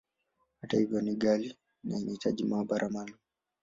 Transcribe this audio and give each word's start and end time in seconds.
Hata 0.61 0.77
hivyo, 0.77 1.01
ni 1.01 1.15
ghali, 1.15 1.57
na 1.83 1.97
inahitaji 1.99 2.43
maabara 2.43 2.89
maalumu. 2.89 3.19